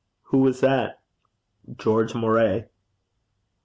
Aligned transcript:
'Who 0.23 0.39
was 0.39 0.61
that?' 0.61 0.99
'George 1.77 2.15
Moray.' 2.15 2.67